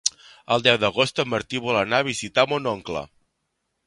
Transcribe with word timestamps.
El 0.53 0.63
deu 0.67 0.77
d'agost 0.83 1.21
en 1.23 1.29
Martí 1.33 1.61
vol 1.65 1.79
anar 1.81 1.99
a 2.01 2.05
visitar 2.07 2.47
mon 2.55 2.71
oncle. 2.73 3.05